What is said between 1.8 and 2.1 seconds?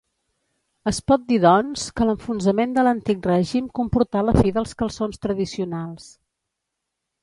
que